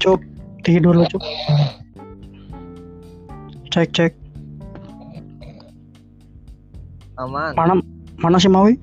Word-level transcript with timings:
Cup, 0.00 0.16
tidur 0.64 0.96
lu, 0.96 1.04
Cup. 1.12 1.20
Cek, 3.68 3.92
cek. 3.92 4.12
Aman. 7.20 7.52
Mana 7.52 7.74
mana 8.16 8.40
si 8.40 8.48
Mawi? 8.48 8.80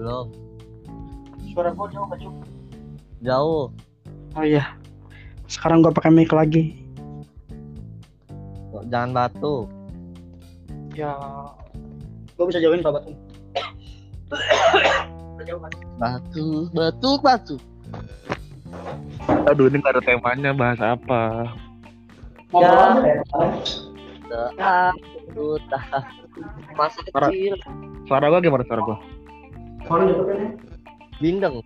Belum. 0.00 0.32
Suara 1.52 1.76
gua 1.76 1.92
jauh, 1.92 2.08
Cup. 2.08 2.32
Jauh. 3.20 3.68
Oh 4.32 4.44
iya. 4.44 4.64
Sekarang 5.44 5.84
gua 5.84 5.92
pakai 5.92 6.08
mic 6.08 6.32
lagi. 6.32 6.72
Jangan 8.88 9.12
batu. 9.12 9.68
Ya. 10.96 11.12
Gua 12.40 12.48
bisa 12.48 12.64
jauhin 12.64 12.80
Pak 12.80 12.96
Batu. 12.96 13.12
Batu, 16.00 16.70
batu, 16.72 17.10
batu. 17.20 17.56
Aduh 19.50 19.66
ini 19.70 19.82
gak 19.82 19.98
ada 19.98 20.02
temanya 20.02 20.50
bahas 20.54 20.80
apa. 20.82 21.50
Ya. 22.50 22.74
Masa 26.74 26.98
Para- 27.10 27.30
kecil. 27.30 27.54
Suara 28.06 28.26
gua 28.30 28.42
gimana 28.42 28.66
suara 28.66 28.82
gua? 28.82 28.98
Bindeng. 31.18 31.62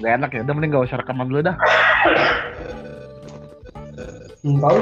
Gak 0.00 0.12
enak 0.20 0.30
ya, 0.36 0.40
udah 0.44 0.54
mending 0.54 0.70
gak 0.72 0.84
usah 0.88 1.00
rekaman 1.00 1.28
dulu 1.28 1.40
dah. 1.44 1.56
Tahu? 4.44 4.78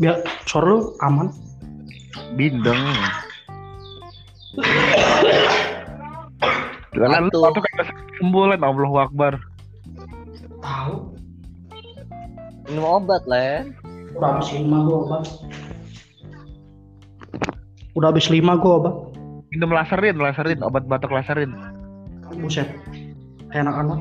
Biar 0.00 0.16
suara 0.48 0.66
lu 0.72 0.96
aman. 1.04 1.28
Bindeng. 2.36 2.80
Jalan 6.92 7.28
lu 7.32 7.38
waktu 7.40 7.60
kayak 7.60 7.88
sembuh 8.20 8.44
Len, 8.52 8.60
Allahu 8.64 8.96
Akbar. 9.00 9.51
Tahu. 10.62 10.94
Minum 12.70 12.84
obat, 13.02 13.22
Len. 13.26 13.74
Udah 14.14 14.38
habis 14.38 14.54
lima 14.54 14.78
gua, 14.86 15.00
Bang. 15.08 15.24
Udah 17.92 18.08
habis 18.08 18.30
lima 18.30 18.54
gua, 18.56 18.76
Bang. 18.80 18.96
Minum 19.52 19.74
laserin, 19.74 20.16
laserin, 20.16 20.62
obat 20.62 20.86
batuk 20.86 21.12
laserin. 21.12 21.52
Buset. 22.40 22.70
Kayak 23.52 23.68
anak-anak. 23.68 24.00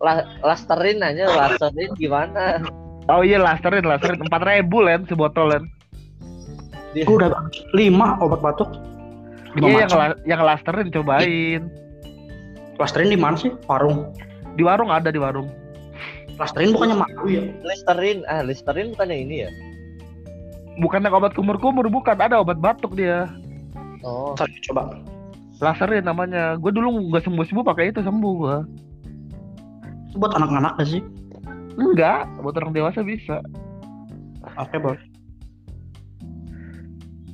La 0.00 0.12
lasterin 0.42 0.98
aja, 0.98 1.28
lasterin 1.28 1.92
gimana? 1.94 2.64
Oh 3.06 3.20
iya 3.20 3.36
laserin, 3.38 3.84
laserin 3.84 4.18
empat 4.18 4.42
ribu 4.42 4.80
Len 4.80 5.04
sebotol 5.06 5.52
Len. 5.52 5.64
Dia- 6.90 7.06
Gua 7.06 7.22
udah 7.22 7.30
lima 7.70 8.18
obat 8.18 8.40
batuk. 8.40 8.66
Lima 9.54 9.66
Iya 9.68 9.76
yang 9.76 9.90
macam. 9.92 9.98
la- 10.00 10.20
yang 10.26 10.40
laserin 10.42 10.88
cobain. 10.90 11.62
Plasterin 12.74 13.12
di 13.12 13.18
mana 13.20 13.36
sih? 13.36 13.52
Warung. 13.68 14.10
Di 14.56 14.62
warung 14.64 14.90
ada 14.90 15.12
di 15.12 15.20
warung. 15.20 15.46
Plasterin 16.40 16.72
bukannya 16.72 16.96
madu 16.96 17.28
ya? 17.28 17.44
Listerin, 17.60 18.24
ah 18.24 18.40
Listerin 18.40 18.96
bukannya 18.96 19.28
ini 19.28 19.36
ya? 19.44 19.50
Bukan 20.80 21.04
yang 21.04 21.12
obat 21.12 21.36
kumur-kumur, 21.36 21.84
bukan 21.92 22.16
ada 22.16 22.40
obat 22.40 22.56
batuk 22.56 22.96
dia. 22.96 23.28
Oh, 24.00 24.32
Ntar 24.32 24.48
coba. 24.64 24.96
Laserin 25.60 26.08
namanya. 26.08 26.56
Gue 26.56 26.72
dulu 26.72 27.12
nggak 27.12 27.28
sembuh-sembuh 27.28 27.60
pakai 27.60 27.92
itu 27.92 28.00
sembuh 28.00 28.32
gua. 28.32 28.64
Itu 30.08 30.16
buat 30.16 30.32
anak-anak 30.32 30.80
gak 30.80 30.88
sih? 30.88 31.04
Enggak, 31.76 32.24
buat 32.40 32.56
orang 32.56 32.72
dewasa 32.72 33.04
bisa. 33.04 33.44
Oke, 34.56 34.80
Bang. 34.80 34.96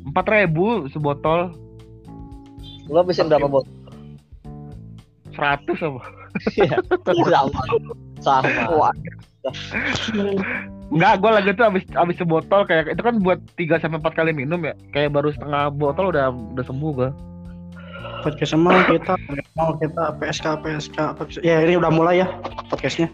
Empat 0.03 0.27
ribu 0.35 0.91
sebotol, 0.91 1.55
lu 2.91 2.99
habisin 2.99 3.31
berapa 3.31 3.47
botol? 3.47 3.71
seratus 5.31 5.79
apa? 5.79 6.03
Iya, 6.59 6.79
sama. 8.27 8.91
Enggak, 10.87 11.15
gue 11.19 11.31
lagi 11.31 11.51
tuh 11.59 11.67
abis 11.67 11.85
abis 11.99 12.17
sebotol 12.19 12.63
kayak 12.67 12.95
itu 12.95 13.03
kan 13.03 13.19
buat 13.19 13.43
3 13.59 13.83
sampai 13.83 13.99
empat 13.99 14.15
kali 14.15 14.31
minum 14.31 14.63
ya. 14.63 14.75
Kayak 14.95 15.19
baru 15.19 15.35
setengah 15.35 15.71
botol 15.75 16.15
udah 16.15 16.31
udah 16.31 16.65
sembuh 16.67 16.91
gua. 16.95 17.11
Podcast 18.23 18.55
sama 18.55 18.83
kita, 18.91 19.15
mau 19.55 19.75
kita 19.79 20.15
PSK, 20.19 20.47
PSK, 20.63 20.99
PSK. 21.19 21.43
Ya 21.47 21.63
ini 21.63 21.79
udah 21.79 21.91
mulai 21.91 22.23
ya 22.23 22.29
podcastnya. 22.71 23.11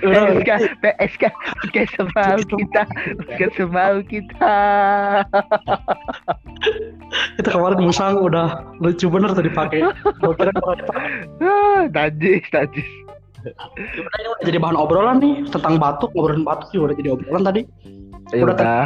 PSK, 0.00 0.50
PSK, 0.80 1.22
PSK 1.28 1.76
semau 1.96 2.40
kita, 2.40 2.82
PSK 3.28 3.40
semau 3.56 4.00
kita. 4.04 4.56
Itu 7.36 7.48
kemarin 7.48 7.80
musang 7.80 8.20
udah 8.20 8.76
lucu 8.78 9.08
bener 9.08 9.32
tuh 9.32 9.42
dipakai. 9.42 9.80
Gua 10.20 10.32
kira 10.36 10.52
bakal 10.54 10.76
Ah, 11.40 11.88
Najis, 11.88 12.44
najis. 12.52 12.88
Udah, 13.40 14.16
ini 14.20 14.28
udah 14.28 14.44
jadi 14.44 14.58
bahan 14.60 14.76
obrolan 14.76 15.16
nih 15.18 15.48
tentang 15.48 15.80
batuk, 15.80 16.12
ngobrolin 16.12 16.44
batuk 16.44 16.68
juga 16.70 16.92
udah 16.92 16.96
jadi 17.00 17.10
obrolan 17.16 17.42
tadi. 17.42 17.62
Ya 18.30 18.44
Udah, 18.46 18.54
udah. 18.54 18.84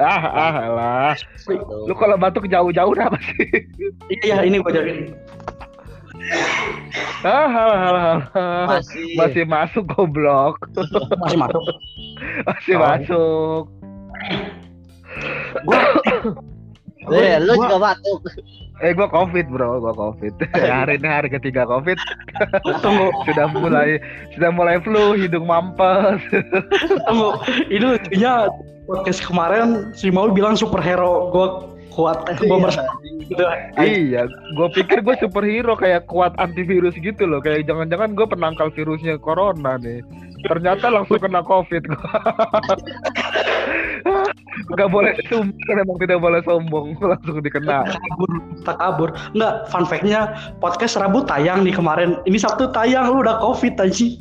ah, 0.00 0.22
ah, 0.24 0.54
lah. 0.70 1.12
Lu 1.84 1.92
kalau 1.92 2.16
batuk 2.16 2.48
jauh-jauh 2.48 2.94
dah 2.94 3.10
sih? 3.20 3.48
Iya, 4.24 4.46
ini 4.46 4.62
gua 4.62 4.72
jadi. 4.72 5.12
Ah, 7.26 7.28
ah, 7.28 7.50
ah, 7.50 7.74
ah, 7.74 8.18
ah. 8.32 8.64
Masih. 8.70 9.18
Masih 9.18 9.44
masuk 9.44 9.84
goblok. 9.90 10.62
Masih 11.20 11.36
matuk. 11.36 11.62
Masih 12.46 12.74
Oh. 12.74 12.80
masuk. 12.80 13.62
Gua 15.64 15.80
Eh, 17.08 17.38
lu 17.46 17.56
juga 17.56 17.78
batuk. 17.80 18.20
Eh 18.78 18.94
gua 18.94 19.08
covid 19.08 19.46
bro, 19.48 19.80
gua 19.80 19.94
covid. 19.94 20.34
hari 20.54 21.00
ini 21.00 21.08
hari 21.08 21.28
ketiga 21.28 21.64
covid 21.64 21.98
tunggu, 22.84 23.10
sudah 23.26 23.46
mulai 23.50 23.98
sudah 24.36 24.50
mulai 24.52 24.76
flu, 24.78 25.16
hidung 25.16 25.48
mampet. 25.48 26.20
tunggu. 27.08 27.30
Ini 27.66 27.84
lucunya 27.96 28.46
podcast 28.84 29.20
kemarin 29.24 29.90
si 29.92 30.12
Mau 30.12 30.30
bilang 30.30 30.54
superhero 30.54 31.32
gua 31.32 31.66
kuat 31.90 32.28
eh, 32.30 32.38
gua 32.46 32.46
Iya. 32.46 32.62
merasa 32.62 32.82
gitu. 33.18 33.44
iya, 33.82 34.22
gua 34.54 34.68
pikir 34.70 35.02
gua 35.02 35.18
superhero 35.18 35.74
kayak 35.74 36.06
kuat 36.06 36.30
antivirus 36.38 36.94
gitu 36.94 37.26
loh, 37.26 37.42
kayak 37.42 37.66
jangan-jangan 37.66 38.14
gua 38.14 38.30
penangkal 38.30 38.70
virusnya 38.70 39.18
corona 39.18 39.74
nih. 39.76 40.00
Ternyata 40.46 40.86
langsung 40.92 41.18
kena 41.18 41.42
covid 41.42 41.82
gua. 41.90 42.20
Gak 44.76 44.90
boleh 44.90 45.14
sombong, 45.26 45.74
emang 45.74 45.98
tidak 46.02 46.18
boleh 46.20 46.40
sombong, 46.44 46.94
langsung 47.10 47.40
dikena. 47.42 47.86
kabur 47.86 48.30
tak 48.66 48.76
kabur 48.82 49.08
nggak 49.38 49.70
fun 49.70 49.86
fact-nya 49.86 50.34
podcast 50.58 50.98
Rabu 50.98 51.22
tayang 51.24 51.62
nih 51.62 51.72
kemarin 51.72 52.18
ini 52.26 52.36
Sabtu 52.36 52.68
tayang 52.74 53.08
lu 53.08 53.22
udah 53.22 53.38
covid 53.40 53.78
gue 53.78 54.18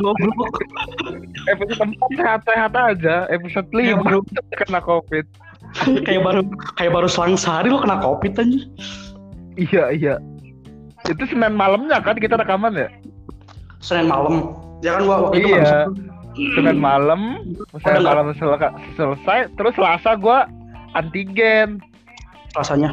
goblok. 0.04 0.54
Episode 1.46 1.94
4 1.94 2.18
sehat-sehat 2.18 2.72
aja, 2.74 3.28
episode 3.30 3.68
5 3.70 4.02
kena 4.56 4.80
covid. 4.82 5.26
kayak 6.08 6.24
baru 6.24 6.40
kayak 6.80 6.92
baru 6.94 7.08
selang 7.10 7.36
sehari 7.36 7.68
lu 7.68 7.76
kena 7.76 8.00
covid 8.00 8.32
aja 8.38 8.60
Iya 9.56 9.84
iya. 9.92 10.14
Itu 11.04 11.24
Senin 11.28 11.56
malamnya 11.56 12.00
kan 12.00 12.16
kita 12.16 12.40
rekaman 12.40 12.76
ya? 12.76 12.88
Senin 13.86 14.10
malam 14.10 14.50
ya 14.82 14.98
kan 14.98 15.02
gua 15.04 15.16
waktu 15.22 15.36
itu 15.38 15.48
Iya. 15.48 15.62
baru 15.62 15.94
Senin 16.36 16.76
malam, 16.76 17.20
Senin 17.80 18.02
malam 18.02 18.26
sel- 18.34 18.60
selesai, 18.92 19.48
terus 19.54 19.72
Selasa 19.72 20.12
gua 20.16 20.44
antigen. 20.92 21.80
rasanya 22.52 22.92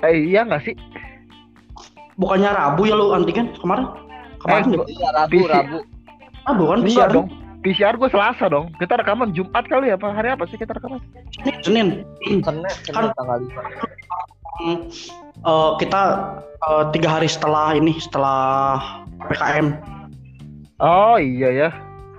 Eh 0.00 0.28
iya 0.28 0.42
nggak 0.42 0.62
sih? 0.62 0.74
bukannya 2.14 2.46
Rabu 2.46 2.84
ya 2.84 2.94
lu 2.94 3.10
antigen 3.10 3.50
kemarin 3.56 3.90
kemarin 4.38 4.64
Eh, 4.76 4.86
Iya, 4.86 5.08
Rabu, 5.12 5.32
Visi. 5.32 5.48
Rabu. 5.48 5.78
Rabu 6.44 6.62
kan 6.64 6.78
Enggak 6.78 6.86
PCR 6.86 7.10
dong. 7.10 7.26
PCR 7.60 7.94
gua 7.96 8.08
Selasa 8.08 8.44
dong. 8.46 8.66
Kita 8.76 8.94
rekaman 8.94 9.32
Jumat 9.32 9.64
kali 9.64 9.88
ya? 9.88 9.96
Apa 9.96 10.12
hari 10.12 10.28
apa 10.28 10.44
sih 10.46 10.54
kita 10.54 10.70
rekaman? 10.72 11.00
Senin 11.32 11.58
Senin, 11.64 11.88
Senin 12.22 12.60
Kan- 12.86 13.10
tanggal 13.12 13.38
5. 13.40 13.62
Hmm, 14.54 14.78
eh, 15.42 15.70
kita 15.80 16.02
eh, 16.60 16.84
tiga 16.92 17.08
hari 17.10 17.26
setelah 17.26 17.72
ini 17.72 17.96
setelah 17.96 19.02
PKM 19.26 19.66
Oh 20.76 21.16
iya 21.16 21.48
ya. 21.50 21.68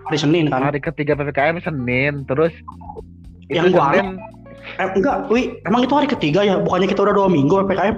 hari 0.06 0.18
Senin 0.18 0.48
kan 0.48 0.62
Hari 0.62 0.80
ketiga 0.80 1.14
PPKM 1.14 1.60
Senin, 1.60 2.24
terus 2.26 2.54
Yang 3.48 3.74
gua 3.74 3.92
Senin 3.92 4.08
eh, 4.76 4.90
enggak 4.92 5.30
wi 5.30 5.62
emang 5.64 5.86
itu 5.86 5.94
hari 5.94 6.08
ketiga 6.08 6.42
ya 6.42 6.58
bukannya 6.58 6.88
kita 6.88 7.02
udah 7.02 7.14
dua 7.14 7.28
minggu 7.28 7.66
PKM 7.66 7.96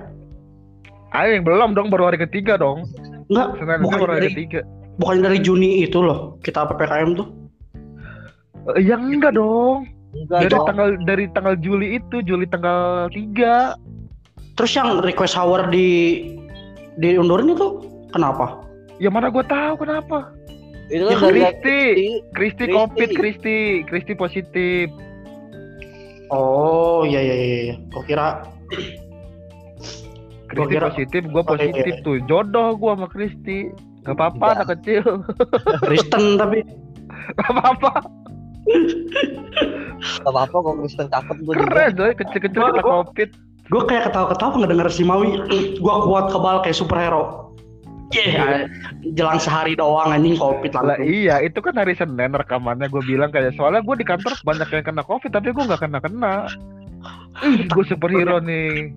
Ayo 1.10 1.30
yang 1.34 1.44
belum 1.44 1.72
dong, 1.72 1.88
baru 1.88 2.12
hari 2.12 2.20
ketiga 2.20 2.56
dong. 2.56 2.84
enggak 3.28 3.56
Senin 3.56 3.80
bukan 3.80 3.98
baru 3.98 4.12
hari 4.12 4.22
dari 4.22 4.34
ketiga. 4.34 4.60
bukan 4.98 5.18
dari 5.22 5.38
Juni 5.40 5.82
itu 5.82 6.00
loh 6.00 6.36
kita 6.42 6.68
PPKM 6.68 7.16
tuh 7.16 7.28
Eh, 8.68 8.84
Yang 8.84 9.02
enggak 9.16 9.34
dong. 9.34 9.88
Enggak 10.12 10.40
Dari 10.42 10.52
dong. 10.52 10.66
tanggal 10.66 10.88
dari 11.04 11.26
tanggal 11.32 11.56
Juli 11.56 11.96
itu, 11.96 12.20
Juli 12.20 12.44
tanggal 12.46 13.08
3. 13.08 13.80
terus 14.54 14.74
yang 14.74 15.00
request 15.00 15.38
hour 15.38 15.70
di 15.70 15.88
diundurin 16.98 17.54
itu 17.54 17.68
kenapa 18.10 18.58
Ya 18.98 19.10
mana 19.10 19.30
gua 19.30 19.44
tahu 19.44 19.80
kenapa. 19.80 20.34
Itu 20.88 21.04
Ya, 21.04 21.14
kan 21.14 21.28
dari 21.28 21.42
Kristi, 21.44 21.80
Kristi 22.32 22.64
covid, 22.68 23.10
Kristi, 23.12 23.58
Kristi 23.84 24.14
positif. 24.14 24.88
oh 26.28 27.08
iya 27.08 27.24
iya 27.24 27.36
iya 27.36 27.58
iya 27.64 27.76
gua 27.88 28.04
kira 28.04 28.28
Kristi 30.46 30.74
kira- 30.74 30.90
positif, 30.90 31.22
gue 31.24 31.36
Oh, 31.38 31.44
iya, 31.46 31.52
positif 31.70 31.94
iya. 31.94 32.04
tuh. 32.04 32.18
Jodoh 32.26 32.70
gue 32.74 32.92
sama 32.94 33.08
Kristi. 33.08 33.58
Gak 34.02 34.16
apa-apa 34.16 34.40
Iya. 34.42 34.54
anak 34.54 34.68
kecil. 34.74 35.04
Kristen 35.86 36.24
tapi 36.36 36.64
Gak 37.34 37.50
apa-apa. 37.50 37.92
Gak 40.18 40.32
apa-apa 40.32 40.56
kok 40.58 40.76
Kristen 40.78 41.08
cakep 41.10 41.38
gue. 41.38 41.54
Keren 41.58 41.92
doi, 41.94 42.12
kecil-kecil 42.14 42.56
Gua- 42.58 42.72
kena 42.74 42.82
gua- 42.82 42.96
covid. 43.06 43.30
gue 43.68 43.82
kayak 43.84 44.04
ketawa-ketawa 44.06 44.52
ngedenger 44.58 44.88
si 44.90 45.04
Maui 45.04 45.36
gue 45.52 45.96
kuat 46.02 46.26
kebal 46.30 46.60
kayak 46.62 46.72
superhero 46.74 47.47
Iya, 48.16 48.72
jelang 49.20 49.36
sehari 49.36 49.76
doang 49.76 50.16
anjing 50.16 50.40
covid 50.40 50.72
Lah 50.80 50.96
iya, 51.04 51.44
itu 51.44 51.60
kan 51.60 51.76
hari 51.76 51.92
Senin 51.92 52.32
rekamannya 52.32 52.88
gue 52.88 53.04
bilang 53.04 53.36
kayak 53.36 53.60
soalnya 53.60 53.84
gue 53.84 54.00
di 54.00 54.08
kantor 54.08 54.32
banyak 54.48 54.70
yang 54.72 54.86
kena 54.88 55.04
covid 55.04 55.28
tapi 55.28 55.52
gue 55.52 55.64
nggak 55.68 55.84
kena 55.84 56.00
kena. 56.00 56.36
Ih, 57.44 57.68
gue 57.68 57.84
superhero 57.84 58.40
nih. 58.40 58.96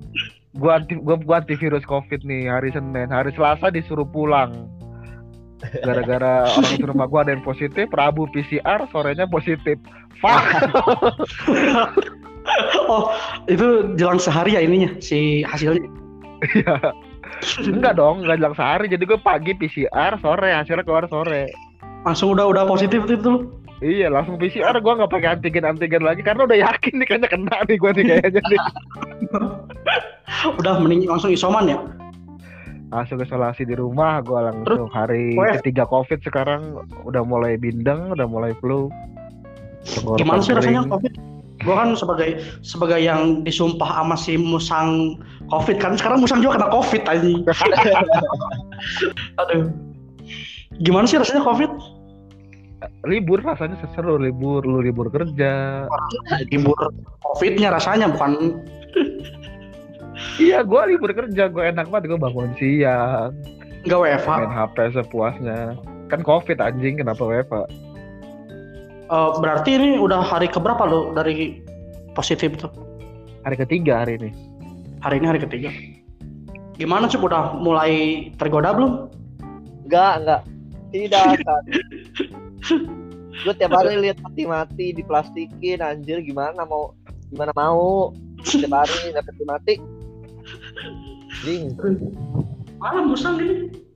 Gue 0.55 0.71
anti 0.71 0.99
gue 0.99 1.17
gua 1.27 1.43
antivirus 1.43 1.83
covid 1.87 2.23
nih 2.23 2.51
hari 2.51 2.71
Senin, 2.71 3.11
hari 3.11 3.35
Selasa 3.35 3.71
disuruh 3.71 4.07
pulang. 4.07 4.71
Gara-gara 5.61 6.49
orang 6.49 6.75
di 6.79 6.87
rumah 6.87 7.07
gue 7.11 7.21
ada 7.21 7.31
yang 7.37 7.45
positif, 7.45 7.91
Rabu 7.93 8.31
PCR, 8.33 8.87
sorenya 8.95 9.27
positif. 9.29 9.77
Fuck. 10.23 10.45
oh, 12.91 13.13
itu 13.45 13.95
jelang 14.01 14.23
sehari 14.23 14.57
ya 14.57 14.63
ininya 14.65 14.91
si 15.03 15.43
hasilnya. 15.45 15.85
Iya. 16.41 16.97
Enggak 17.75 17.97
dong, 17.97 18.25
enggak 18.25 18.37
jelang 18.41 18.57
sehari. 18.57 18.87
Jadi 18.89 19.05
gue 19.09 19.19
pagi 19.21 19.53
PCR, 19.57 20.17
sore 20.21 20.51
hasilnya 20.53 20.85
keluar 20.85 21.09
sore. 21.09 21.51
Langsung 22.05 22.33
udah 22.37 22.49
udah 22.49 22.65
positif 22.69 23.05
itu. 23.09 23.49
Iya, 23.81 24.13
langsung 24.13 24.37
PCR 24.37 24.77
gue 24.77 24.93
nggak 24.93 25.09
pakai 25.09 25.29
antigen 25.41 25.65
antigen 25.65 26.05
lagi 26.05 26.21
karena 26.21 26.45
udah 26.45 26.59
yakin 26.69 27.01
nih 27.01 27.07
kayaknya 27.09 27.29
kena 27.33 27.57
nih 27.65 27.77
gue 27.81 27.91
nih 27.97 28.05
kayaknya 28.05 28.43
nih. 28.45 28.61
Udah 30.61 30.81
mending 30.81 31.05
langsung 31.11 31.33
isoman 31.35 31.69
ya. 31.69 31.79
Langsung 32.91 33.21
isolasi 33.21 33.69
di 33.69 33.75
rumah, 33.77 34.25
gue 34.25 34.41
langsung 34.41 34.89
hari 34.89 35.37
WF. 35.37 35.61
ketiga 35.61 35.85
covid 35.85 36.19
sekarang 36.25 36.81
udah 37.05 37.23
mulai 37.23 37.55
bindeng, 37.61 38.15
udah 38.15 38.25
mulai 38.25 38.57
flu. 38.59 38.89
Tenggorokan 39.85 40.19
Gimana 40.23 40.41
sih 40.41 40.53
rasanya 40.55 40.83
covid? 40.89 41.13
Gue 41.61 41.75
kan 41.77 41.93
sebagai 41.93 42.41
sebagai 42.65 42.97
yang 42.97 43.45
disumpah 43.45 44.01
sama 44.01 44.17
si 44.17 44.41
Musang 44.41 45.21
covid 45.53 45.77
kan 45.77 45.93
sekarang 45.97 46.25
Musang 46.25 46.41
juga 46.41 46.57
kena 46.57 46.69
covid 46.73 47.03
anjing. 47.05 47.45
Aduh. 49.45 49.69
Gimana 50.81 51.05
sih 51.05 51.21
rasanya 51.21 51.45
covid? 51.45 51.69
Libur 53.05 53.45
rasanya 53.45 53.77
seru 53.93 54.17
libur, 54.17 54.65
lu 54.65 54.81
libur 54.81 55.13
kerja. 55.13 55.85
Libur 56.49 56.77
covidnya 57.21 57.77
rasanya 57.77 58.09
bukan 58.09 58.57
Iya, 60.41 60.65
gue 60.65 60.81
libur 60.97 61.13
kerja, 61.13 61.49
gue 61.53 61.65
enak 61.69 61.89
banget, 61.89 62.13
gue 62.13 62.21
bangun 62.21 62.53
siang, 62.57 63.33
nggak 63.85 64.01
WFH. 64.01 64.29
main 64.29 64.53
HP 64.53 64.77
sepuasnya. 64.97 65.61
Kan 66.09 66.21
covid 66.25 66.61
anjing, 66.61 67.01
kenapa 67.01 67.21
WFA? 67.25 67.65
Eh, 69.11 69.31
berarti 69.43 69.75
ini 69.75 69.99
udah 69.99 70.23
hari 70.23 70.47
keberapa 70.47 70.87
lo 70.87 71.11
dari 71.11 71.59
positif 72.15 72.55
tuh? 72.55 72.71
Hari 73.43 73.59
ketiga 73.59 74.07
hari 74.07 74.23
ini. 74.23 74.31
Hari 75.03 75.19
ini 75.19 75.27
hari 75.27 75.41
ketiga. 75.43 75.71
Gimana 76.79 77.11
sih 77.11 77.19
udah 77.19 77.59
mulai 77.59 78.31
tergoda 78.39 78.71
belum? 78.71 79.11
Enggak, 79.91 80.13
enggak. 80.23 80.43
Tidak 80.95 81.23
akan. 81.35 81.63
gue 83.41 83.55
tiap 83.57 83.73
hari 83.73 83.99
lihat 83.99 84.21
mati-mati 84.21 84.93
diplastikin 84.93 85.81
anjir 85.81 86.21
gimana 86.21 86.61
mau 86.69 86.93
gimana 87.33 87.57
mau 87.57 88.13
tiap 88.45 88.69
hari 88.69 89.17
dapet 89.17 89.33
mati 89.49 89.75
Ding. 91.47 91.75
Mana 92.79 93.11
musang 93.11 93.43
ini? 93.43 93.90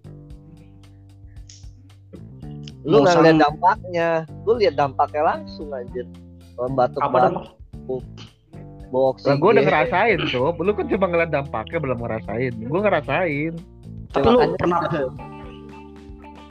Lu 2.84 3.00
nggak 3.00 3.16
lihat 3.25 3.38
dampaknya. 3.40 4.08
Lu 4.44 4.52
lihat 4.60 4.75
dampaknya 4.76 5.22
langsung 5.25 5.72
anjir. 5.72 6.06
Kalau 6.54 6.69
Apa 7.00 7.16
dampak? 7.28 7.44
bawa 8.94 9.10
Lah 9.26 9.34
gue 9.34 9.50
udah 9.50 9.58
oksigen. 9.58 9.66
ngerasain 9.66 10.19
tuh, 10.31 10.54
lu 10.54 10.70
kan 10.70 10.86
cuma 10.86 11.06
ngeliat 11.10 11.31
dampaknya 11.34 11.78
belum 11.82 11.98
ngerasain. 11.98 12.52
Gue 12.54 12.81
ngerasain. 12.81 13.52
Tapi 14.14 14.26
lu 14.31 14.38
pernah 14.54 14.81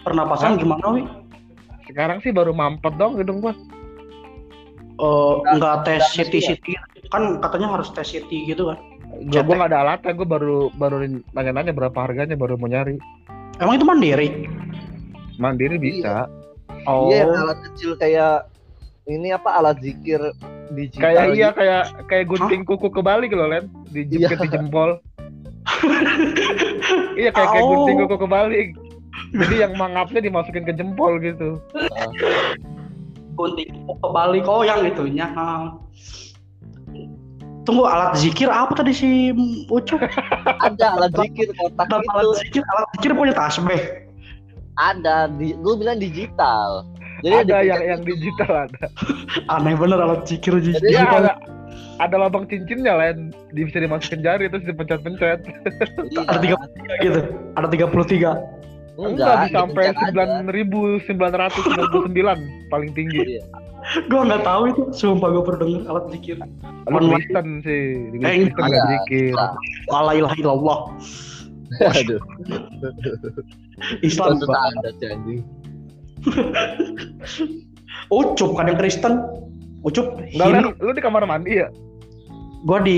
pernapasan 0.04 0.60
gimana 0.60 0.88
wi? 0.92 1.08
Sekarang 1.88 2.20
sih 2.20 2.36
baru 2.36 2.52
mampet 2.52 2.92
dong 3.00 3.16
hidung 3.16 3.40
gua. 3.40 3.56
Eh, 4.94 5.34
nggak 5.56 5.88
tes 5.88 6.04
nggak 6.04 6.28
CT 6.28 6.34
mesti 6.36 6.40
ya? 6.40 6.50
CT 6.52 6.68
kan 7.12 7.24
katanya 7.40 7.68
harus 7.80 7.88
tes 7.96 8.12
CT 8.12 8.32
gitu 8.52 8.68
kan? 8.72 8.78
Gua, 9.32 9.40
Cetek. 9.40 9.46
gua 9.48 9.56
gak 9.64 9.70
ada 9.72 9.80
alatnya, 9.88 10.12
gua 10.18 10.28
baru 10.28 10.58
baru 10.76 10.96
nanya-nanya 11.32 11.72
berapa 11.72 11.96
harganya 11.96 12.36
baru 12.36 12.60
mau 12.60 12.68
nyari. 12.68 13.00
Emang 13.62 13.80
itu 13.80 13.86
mandiri? 13.88 14.28
Mandiri 15.38 15.78
bisa. 15.82 16.28
Oh, 16.84 17.08
Iya, 17.10 17.26
yang 17.28 17.32
alat 17.48 17.60
kecil 17.72 17.92
kayak 17.96 18.50
ini 19.08 19.32
apa 19.32 19.50
alat 19.56 19.78
zikir 19.84 20.20
digital. 20.72 21.02
Kayak 21.04 21.24
iya 21.36 21.48
gitu. 21.52 21.58
kayak 21.60 21.84
kayak 22.10 22.26
gunting 22.28 22.62
kuku 22.64 22.88
kebalik 22.92 23.32
loh, 23.32 23.48
Len. 23.48 23.68
Dijepit 23.92 24.38
Iya. 24.40 24.44
di 24.44 24.50
jempol. 24.52 24.90
iya 27.20 27.30
kayak 27.32 27.50
kayak 27.56 27.66
gunting 27.66 27.98
kuku 28.04 28.18
kebalik. 28.20 28.68
Jadi 29.34 29.56
yang 29.66 29.74
mangapnya 29.78 30.22
dimasukin 30.22 30.66
ke 30.66 30.74
jempol 30.76 31.18
gitu. 31.22 31.58
gunting 33.34 33.70
kebalik 33.88 34.46
oh 34.46 34.62
yang 34.62 34.86
itunya. 34.86 35.26
Ah. 35.34 35.74
Tunggu 37.64 37.88
alat 37.88 38.20
zikir 38.20 38.52
apa 38.52 38.76
tadi 38.76 38.92
si 38.92 39.32
Ucup? 39.72 40.04
Ada 40.60 41.00
alat 41.00 41.16
zikir 41.16 41.48
kotak 41.56 41.88
Ada 41.88 41.96
gitu. 42.04 42.12
alat 42.12 42.36
zikir, 42.44 42.62
alat 42.68 42.88
zikir 43.00 43.12
punya 43.16 43.32
tasbih. 43.32 44.03
Ada 44.76 45.30
di 45.30 45.54
lu 45.56 45.76
bilang 45.76 45.98
digital. 45.98 46.88
Jadi 47.22 47.36
ada 47.40 47.56
dipencet 47.56 47.70
yang 47.70 47.82
yang 47.88 48.02
digital 48.04 48.52
ada. 48.68 48.86
Aneh 49.54 49.74
bener 49.74 49.98
alat 49.98 50.26
zikir 50.26 50.56
Jadi 50.56 50.76
zikir. 50.76 50.82
Iya 50.84 51.04
Digital. 51.04 51.20
ada 51.20 51.32
ada 52.00 52.16
lubang 52.18 52.46
cincinnya. 52.46 52.94
Di- 53.54 53.64
Bisa 53.64 53.80
dimasukin 53.80 54.20
jari 54.20 54.48
terus 54.48 54.66
dipencet-pencet. 54.66 55.40
Iya. 56.10 56.22
Ada 56.26 56.40
tiga 56.40 56.56
gitu. 57.00 57.20
Ada 57.54 57.68
33. 57.70 58.62
Enggak, 58.94 59.50
bisa 59.50 59.58
sampai 59.58 59.84
sembilan 59.92 60.30
ribu 60.54 61.02
sembilan 61.02 61.34
ratus 61.34 61.66
sembilan 61.66 61.88
puluh 61.90 62.06
sembilan 62.06 62.38
paling 62.70 62.92
tinggi. 62.94 63.20
Iya. 63.26 63.44
Gue 64.06 64.22
nggak 64.22 64.44
tahu 64.44 64.62
itu. 64.70 64.82
Sumpah 64.92 65.28
gue 65.30 65.44
pernah 65.44 65.60
denger 65.64 65.82
alat 65.88 66.06
zikir. 66.12 66.38
Lu 66.38 66.92
Online. 66.92 67.14
Kristen 67.18 67.48
sih, 67.62 67.84
di 68.12 68.18
Eh, 68.20 68.36
Kristen 68.46 68.64
ada. 68.64 68.82
zikir. 68.92 69.34
La 69.88 70.12
ilaha 70.14 70.36
illallah. 70.36 70.80
Aduh. 71.98 72.22
Islam. 74.06 74.38
Itu 74.38 74.46
ada 74.52 74.90
anjing. 74.92 75.42
Ucup 78.14 78.56
kan 78.56 78.70
yang 78.72 78.80
Kristen. 78.80 79.20
Ucup 79.84 80.16
Hindu. 80.32 80.72
lu 80.80 80.92
di 80.96 81.04
kamar 81.04 81.28
mandi 81.28 81.60
ya? 81.60 81.68
Gue 82.64 82.80
di 82.88 82.98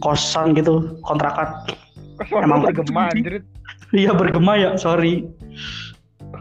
kosan 0.00 0.56
gitu 0.56 0.96
kontrakan. 1.04 1.68
Kok 2.16 2.24
suara 2.28 2.44
Emang 2.48 2.64
bergema 2.64 3.12
anjir? 3.12 3.42
Iya 3.92 4.16
bergema 4.16 4.56
ya, 4.56 4.72
sorry. 4.80 5.28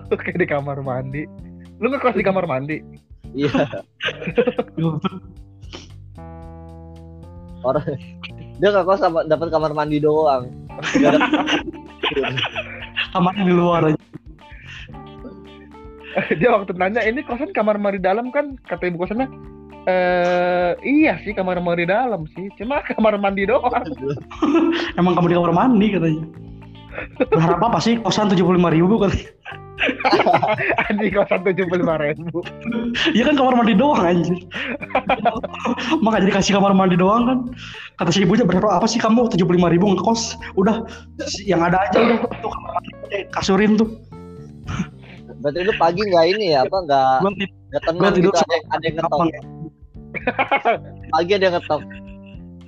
Kayak 0.07 0.39
di 0.39 0.47
kamar 0.47 0.79
mandi. 0.79 1.27
Lu 1.83 1.91
ngekos 1.91 2.15
di 2.15 2.23
kamar 2.23 2.47
mandi? 2.47 2.79
Iya. 3.35 3.51
Orang 7.67 7.83
dia 8.61 8.69
nggak 8.71 8.85
kos 8.87 9.01
sama- 9.03 9.27
dapat 9.27 9.51
kamar 9.51 9.75
mandi 9.75 9.99
doang. 9.99 10.47
Kamarnya 13.11 13.43
di 13.43 13.53
luar 13.53 13.81
aja. 13.91 13.99
Dia 16.39 16.49
waktu 16.51 16.75
nanya, 16.75 17.03
ini 17.07 17.23
kosan 17.23 17.55
kamar 17.55 17.79
mandi 17.79 17.99
dalam 17.99 18.31
kan? 18.35 18.59
Kata 18.67 18.87
ibu 18.87 18.99
kosannya, 18.99 19.27
eh 19.87 20.71
iya 20.83 21.19
sih 21.23 21.31
kamar 21.31 21.59
mandi 21.63 21.87
dalam 21.87 22.27
sih. 22.35 22.51
Cuma 22.59 22.83
kamar 22.91 23.15
mandi 23.19 23.47
doang. 23.47 23.83
Emang 24.99 25.15
kamu 25.15 25.27
di 25.31 25.35
kamar 25.39 25.53
mandi 25.55 25.87
katanya. 25.95 26.23
Berharap 27.31 27.63
apa 27.63 27.79
sih 27.79 27.95
kosan 28.03 28.27
75 28.31 28.75
ribu 28.75 28.99
katanya. 28.99 29.31
Di 31.01 31.09
kosan 31.13 31.41
tujuh 31.45 31.65
puluh 31.69 31.81
lima 31.85 31.95
ribu. 32.01 32.41
Iya 33.13 33.31
kan 33.31 33.35
kamar 33.37 33.53
mandi 33.57 33.73
doang 33.77 34.01
anjir. 34.01 34.37
Maka 36.01 36.21
jadi 36.25 36.33
kasih 36.33 36.53
kamar 36.57 36.73
mandi 36.73 36.97
doang 36.97 37.23
kan. 37.27 37.39
Kata 38.01 38.09
si 38.13 38.25
ibunya 38.25 38.45
berharap 38.45 38.81
apa 38.81 38.87
sih 38.89 38.97
kamu 38.97 39.29
75 39.29 39.47
ribu 39.47 39.85
ngekos. 39.95 40.35
Udah 40.57 40.85
yang 41.45 41.61
ada 41.61 41.77
aja 41.85 41.97
udah 42.01 42.17
tuh 42.41 42.51
kamar 42.51 42.69
mandi 42.77 42.91
kasurin 43.33 43.77
tuh. 43.77 43.89
Berarti 45.41 45.59
lu 45.65 45.73
pagi 45.81 46.01
nggak 46.05 46.25
ini 46.37 46.45
ya 46.53 46.65
apa 46.65 46.77
nggak 46.85 47.13
nggak 47.71 47.81
tenang 47.87 48.01
Gua 48.01 48.11
tidur 48.13 48.33
gitu 48.33 48.41
ada 48.45 48.53
yang 48.53 48.65
ada 48.69 48.83
yang 48.85 48.95
ngetok. 48.99 49.19
Pagi 51.15 51.31
ada 51.31 51.45
yang 51.47 51.55
ngetok. 51.57 51.81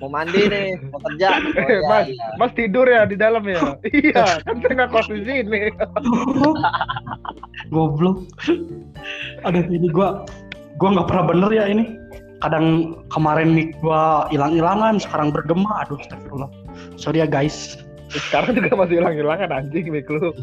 Mau 0.04 0.12
mandi 0.12 0.36
nih, 0.36 0.76
mau 0.92 1.00
kerja. 1.00 1.32
Oh, 1.40 1.64
iya, 1.64 1.80
Mas, 1.88 2.04
iya. 2.12 2.26
Mas 2.36 2.52
tidur 2.52 2.84
ya 2.84 3.08
di 3.08 3.16
dalam 3.16 3.40
ya? 3.48 3.72
iya, 4.04 4.36
kan 4.44 4.60
saya 4.60 4.72
nggak 4.76 4.92
kos 4.92 5.08
di 5.08 5.24
sini. 5.24 5.72
Goblok. 7.72 8.28
Aduh 9.48 9.64
ini 9.72 9.88
gua 9.88 10.28
gua 10.76 10.88
nggak 10.92 11.08
pernah 11.08 11.24
bener 11.24 11.50
ya 11.56 11.64
ini. 11.72 11.96
Kadang 12.44 13.00
kemarin 13.08 13.56
mic 13.56 13.72
gua 13.80 14.28
hilang-hilangan, 14.28 15.00
sekarang 15.00 15.32
bergema. 15.32 15.88
Aduh, 15.88 15.96
astagfirullah. 15.96 16.52
Sorry 17.00 17.24
ya 17.24 17.28
guys. 17.30 17.80
Sekarang 18.12 18.60
juga 18.60 18.76
masih 18.76 19.00
hilang-hilangan 19.00 19.56
anjing 19.56 19.88
mic 19.88 20.04
lu. 20.12 20.36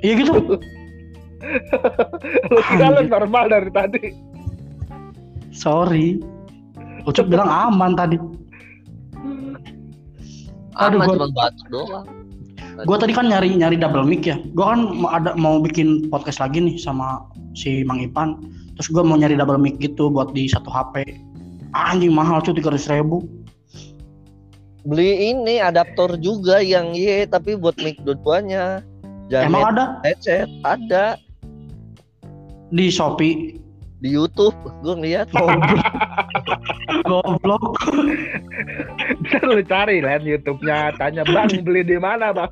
Iya 0.00 0.24
gitu. 0.24 0.56
Lu 2.48 2.60
kira 2.64 2.96
lu 2.96 3.12
normal 3.12 3.44
dari 3.52 3.68
tadi. 3.68 4.16
Sorry. 5.52 6.16
Ucup 7.04 7.28
bilang 7.28 7.52
aman 7.52 7.92
tadi. 7.92 8.16
Aduh, 10.76 11.00
gua- 11.00 11.16
cuma 11.16 11.28
batuk 11.32 11.66
doang. 11.72 12.06
Gue 12.76 12.96
tadi 13.00 13.16
kan 13.16 13.32
nyari 13.32 13.56
nyari 13.56 13.80
double 13.80 14.04
mic 14.04 14.28
ya. 14.28 14.36
Gue 14.52 14.60
kan 14.64 14.92
mau 15.00 15.08
ada 15.08 15.32
mau 15.32 15.56
bikin 15.64 16.12
podcast 16.12 16.44
lagi 16.44 16.60
nih 16.60 16.76
sama 16.76 17.24
si 17.56 17.80
Mang 17.88 18.04
Ipan. 18.04 18.36
Terus 18.76 18.92
gue 18.92 19.00
mau 19.00 19.16
nyari 19.16 19.32
double 19.32 19.56
mic 19.56 19.80
gitu 19.80 20.12
buat 20.12 20.36
di 20.36 20.44
satu 20.44 20.68
HP. 20.68 21.08
Anjing 21.72 22.12
mahal 22.12 22.44
cuy 22.44 22.52
tiga 22.52 22.76
ribu. 22.76 23.24
Beli 24.84 25.32
ini 25.32 25.56
adaptor 25.58 26.20
juga 26.20 26.60
yang 26.60 26.92
ye 26.92 27.24
tapi 27.24 27.56
buat 27.56 27.80
mic 27.80 27.96
dua-duanya. 28.04 28.84
Emang 29.32 29.72
ada 29.72 29.98
headset 30.04 30.46
ada 30.62 31.16
di 32.70 32.92
Shopee. 32.92 33.56
di 33.96 34.12
YouTube 34.12 34.52
gue 34.84 34.92
ngeliat 34.92 35.32
Goblok. 35.32 35.80
Goblok. 37.08 37.64
Bisa 39.22 39.38
lu 39.44 39.62
cari 39.62 40.02
lah 40.02 40.18
YouTube-nya, 40.18 40.94
tanya 40.98 41.22
Bang 41.26 41.50
beli 41.62 41.82
di 41.86 41.98
mana 41.98 42.34
Bang? 42.34 42.50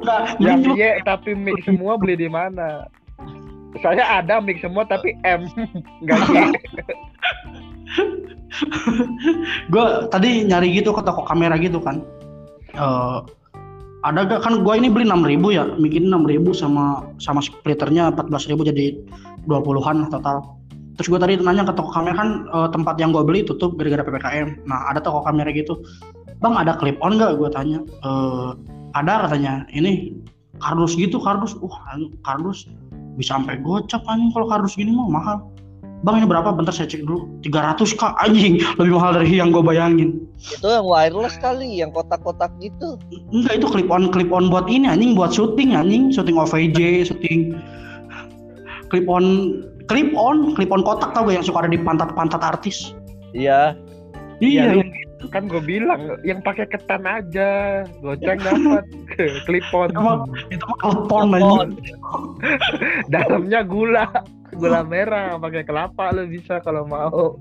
Nggak, 0.00 0.22
Yang 0.42 0.62
Y 0.74 0.82
tapi 1.06 1.30
mic 1.34 1.58
semua 1.62 1.94
beli 2.00 2.18
di 2.18 2.28
mana? 2.30 2.86
Saya 3.80 4.02
ada 4.02 4.42
mic 4.42 4.58
semua 4.58 4.82
tapi 4.86 5.14
M 5.22 5.46
enggak 6.02 6.20
Y. 6.26 6.50
gue 9.70 9.84
tadi 10.10 10.42
nyari 10.42 10.74
gitu 10.74 10.90
ke 10.90 11.06
toko 11.06 11.22
kamera 11.22 11.54
gitu 11.54 11.78
kan 11.78 12.02
Eh 12.74 13.18
ada 14.00 14.24
gak 14.24 14.40
kan 14.40 14.64
gue 14.64 14.74
ini 14.80 14.88
beli 14.88 15.04
6000 15.04 15.56
ya 15.56 15.64
bikin 15.76 16.08
6000 16.08 16.56
sama 16.56 17.04
sama 17.20 17.44
splitternya 17.44 18.16
14000 18.16 18.68
jadi 18.72 18.86
20-an 19.44 19.96
lah 20.04 20.08
total 20.08 20.36
terus 21.00 21.08
gue 21.08 21.16
tadi 21.16 21.40
nanya 21.40 21.64
ke 21.64 21.72
toko 21.72 21.88
kamera 21.96 22.20
kan 22.20 22.28
eh, 22.44 22.68
tempat 22.76 23.00
yang 23.00 23.08
gue 23.16 23.24
beli 23.24 23.40
tutup 23.40 23.80
gara-gara 23.80 24.04
ppkm 24.04 24.68
nah 24.68 24.92
ada 24.92 25.00
toko 25.00 25.24
kamera 25.24 25.48
gitu 25.48 25.80
bang 26.44 26.52
ada 26.52 26.76
clip 26.76 27.00
on 27.00 27.16
nggak 27.16 27.40
gue 27.40 27.48
tanya 27.48 27.80
"Eh, 28.04 28.50
ada 28.92 29.24
katanya 29.24 29.64
ini 29.72 30.12
kardus 30.60 30.92
gitu 31.00 31.16
kardus 31.16 31.56
anjing, 31.88 32.12
kardus 32.20 32.68
bisa 33.16 33.40
sampai 33.40 33.56
gocap 33.64 34.04
anjing 34.12 34.28
kalau 34.36 34.44
kardus 34.44 34.76
gini 34.76 34.92
mah 34.92 35.08
mahal 35.08 35.38
Bang 36.00 36.16
ini 36.16 36.24
berapa? 36.24 36.56
Bentar 36.56 36.72
saya 36.72 36.88
cek 36.88 37.04
dulu. 37.04 37.28
300 37.44 37.92
kak 37.92 38.16
anjing. 38.24 38.56
Lebih 38.80 38.96
mahal 38.96 39.20
dari 39.20 39.36
yang 39.36 39.52
gue 39.52 39.60
bayangin. 39.60 40.24
itu 40.40 40.64
yang 40.64 40.88
wireless 40.88 41.36
kali 41.36 41.84
yang 41.84 41.92
kotak-kotak 41.92 42.48
gitu 42.64 42.96
Enggak 43.28 43.60
itu 43.60 43.66
clip 43.68 43.92
on 43.92 44.08
clip 44.08 44.32
on 44.32 44.48
buat 44.48 44.64
ini 44.72 44.88
anjing 44.88 45.12
buat 45.12 45.36
syuting 45.36 45.76
anjing, 45.76 46.08
syuting 46.08 46.40
OVJ, 46.40 47.12
syuting 47.12 47.60
clip 48.88 49.04
on 49.04 49.24
clip 49.90 50.14
on 50.14 50.54
clip 50.54 50.70
on 50.70 50.86
kotak 50.86 51.10
tau 51.10 51.26
gak 51.26 51.42
yang 51.42 51.46
suka 51.46 51.66
ada 51.66 51.70
di 51.74 51.80
pantat-pantat 51.82 52.38
artis. 52.40 52.94
iya 53.34 53.74
Iya, 54.40 54.72
Ya, 54.72 55.28
kan 55.28 55.52
gue 55.52 55.60
bilang 55.60 56.16
yang 56.24 56.40
pakai 56.40 56.64
ketan 56.64 57.04
aja, 57.04 57.84
goceng 58.00 58.40
dapat 58.40 58.88
klipon. 59.44 59.92
Emang- 59.92 60.32
itu 60.48 60.64
mah 60.64 60.78
Telepon. 60.80 61.26
anjing. 61.36 61.70
Dalamnya 63.12 63.60
gula, 63.60 64.08
gula 64.56 64.80
merah 64.80 65.36
pakai 65.36 65.60
kelapa 65.68 66.16
lu 66.16 66.24
bisa 66.24 66.56
kalau 66.64 66.88
mau. 66.88 67.36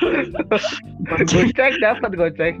goceng 1.28 1.74
dapat 1.84 2.10
goceng. 2.16 2.56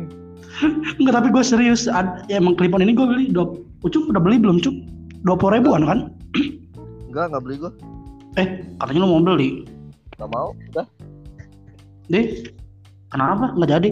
Enggak 1.00 1.14
tapi 1.24 1.28
gue 1.32 1.40
serius. 1.40 1.88
Ad, 1.88 2.28
ya, 2.28 2.36
emang 2.36 2.52
clip 2.60 2.76
on 2.76 2.84
ini 2.84 2.92
gue 2.92 3.08
beli. 3.08 3.32
Dua, 3.32 3.56
Ucup 3.80 4.04
udah 4.04 4.20
beli 4.20 4.36
belum 4.36 4.60
cup? 4.60 4.76
20 5.24 5.56
ribuan 5.56 5.82
kan? 5.88 5.98
enggak 7.08 7.32
enggak 7.32 7.42
beli 7.42 7.56
gue 7.56 7.72
Eh 8.38 8.46
katanya 8.78 9.04
lu 9.04 9.08
mau 9.10 9.20
beli. 9.20 9.66
enggak 10.14 10.30
mau 10.30 10.48
udah 10.72 10.86
Deh 12.08 12.26
kenapa? 13.10 13.52
Nggak 13.54 13.70
jadi. 13.74 13.90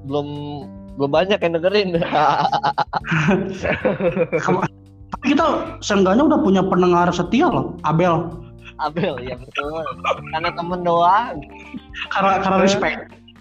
belum 0.00 0.26
belum 0.96 1.10
banyak 1.12 1.38
yang 1.38 1.52
dengerin 1.54 1.88
Kamu- 4.42 4.64
Tapi 5.10 5.24
kita 5.28 5.46
seenggaknya 5.78 6.24
udah 6.24 6.40
punya 6.40 6.62
pendengar 6.64 7.06
setia 7.12 7.46
loh, 7.46 7.76
Abel. 7.84 8.32
Abel 8.80 9.20
ya 9.20 9.36
betul 9.36 9.84
karena 10.32 10.50
temen 10.56 10.80
doang 10.80 11.36
Karena 12.08 12.40
karena 12.40 12.58
respect. 12.64 13.00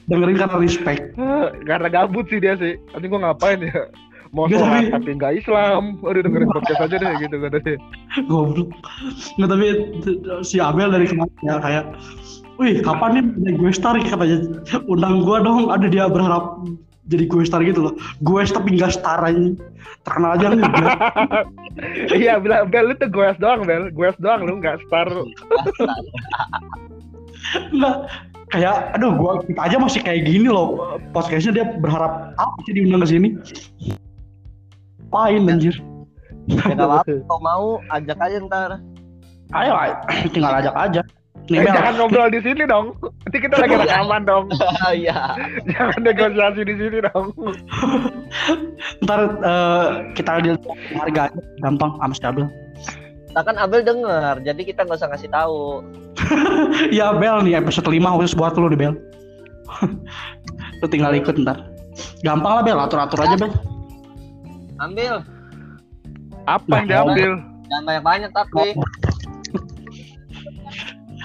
Dengerin 0.09 0.35
karena 0.35 0.57
respect. 0.57 1.03
Karena 1.69 1.87
gabut 1.87 2.25
sih 2.27 2.41
dia 2.41 2.57
sih. 2.57 2.75
Nanti 2.91 3.05
gue 3.05 3.19
ngapain 3.21 3.61
ya? 3.61 3.87
Mau 4.29 4.45
Nggak, 4.45 4.61
sholat 4.61 4.77
tapi- 4.77 4.91
tapi 4.93 5.09
nggak 5.17 5.33
Islam. 5.41 5.81
Udah 6.05 6.21
dengerin 6.21 6.49
podcast 6.53 6.81
aja 6.85 6.95
deh 6.95 7.11
gitu 7.17 7.35
katanya. 7.41 7.75
Goblok. 8.29 8.69
Nggak 9.37 9.49
tapi 9.49 9.67
si 10.45 10.55
Abel 10.61 10.89
dari 10.89 11.05
kemarin 11.09 11.33
ya 11.41 11.55
kayak 11.57 11.85
Wih, 12.59 12.83
kapan 12.83 13.09
nih 13.15 13.23
jadi 13.39 13.53
gue 13.55 13.71
star 13.71 13.95
katanya 13.95 14.37
undang 14.85 15.23
gue 15.23 15.37
dong. 15.41 15.71
Ada 15.71 15.87
dia 15.87 16.05
berharap 16.11 16.59
jadi 17.07 17.23
gue 17.25 17.41
star 17.47 17.63
gitu 17.63 17.87
loh. 17.87 17.93
Gue 18.19 18.43
tapi 18.43 18.75
nggak 18.75 18.93
star 18.93 19.23
aja. 19.23 19.55
Terkenal 20.03 20.35
aja 20.37 20.45
enggak. 20.53 20.97
Iya 22.11 22.43
bilang 22.43 22.67
Bel 22.67 22.91
lu 22.91 22.93
tuh 22.99 23.07
goes 23.07 23.39
doang 23.39 23.63
Bel, 23.63 23.87
goes 23.95 24.11
doang 24.19 24.43
lu 24.43 24.59
nggak 24.59 24.83
star. 24.85 25.07
Enggak. 27.71 27.95
Kayak 28.49 28.97
aduh 28.97 29.13
gua 29.13 29.39
kita 29.45 29.61
aja 29.61 29.77
masih 29.77 30.01
kayak 30.01 30.25
gini 30.25 30.49
loh. 30.49 30.97
Podcastnya 31.13 31.53
dia 31.53 31.65
berharap 31.77 32.33
apa 32.35 32.57
sih 32.65 32.73
diundang 32.75 33.05
ke 33.05 33.09
sini? 33.13 33.29
Pain 35.09 35.45
anjir. 35.45 35.75
ya 36.47 36.65
nggak 36.65 36.81
apa 36.81 37.05
kalau 37.05 37.41
mau 37.41 37.65
ajak 37.91 38.17
aja 38.17 38.37
ntar 38.41 38.71
Ayo, 39.49 39.73
ayo. 39.75 39.93
tinggal 40.33 40.53
ajak 40.55 40.75
aja. 40.75 41.01
Eh, 41.49 41.57
Nih 41.57 41.65
Bel, 41.65 41.73
jangan 41.73 41.93
ngobrol 41.97 42.29
di 42.29 42.37
sini 42.39 42.61
dong. 42.63 42.93
Nanti 43.25 43.37
kita 43.41 43.57
lagi 43.57 43.73
rekaman 43.81 44.21
dong. 44.21 44.45
iya 44.93 45.33
Jangan 45.73 46.05
negosiasi 46.05 46.61
di 46.61 46.75
sini 46.77 46.97
dong. 47.01 47.33
ntar 49.03 49.19
eh, 49.41 49.85
kita 50.13 50.37
deal 50.39 50.57
harga 50.93 51.33
aja 51.33 51.41
gampang 51.59 51.91
sama 51.97 52.13
si 52.13 52.21
Abel. 52.23 52.45
nah 53.29 53.45
kan 53.45 53.57
Abel 53.57 53.85
denger 53.85 54.41
jadi 54.41 54.57
kita 54.63 54.81
nggak 54.83 54.97
usah 54.97 55.09
ngasih 55.09 55.29
tahu 55.29 55.85
Ya 56.89 57.13
Bel 57.13 57.45
nih 57.45 57.57
episode 57.57 57.85
5 57.85 57.97
khusus 58.17 58.33
buat 58.33 58.53
lu 58.53 58.69
nih 58.69 58.79
Bel. 58.79 58.93
lu 60.77 60.87
tinggal 60.87 61.13
ikut 61.13 61.33
ntar. 61.39 61.65
Gampang 62.21 62.53
lah 62.57 62.63
Bel, 62.63 62.77
atur-atur 62.77 63.19
aja 63.19 63.33
Bel. 63.35 63.49
Ambil 64.79 65.13
Apa 66.45 66.81
yang 66.81 66.87
diambil? 66.87 67.31
jangan 67.65 67.83
banyak 67.85 68.03
banyak 68.03 68.31
tapi 68.31 68.67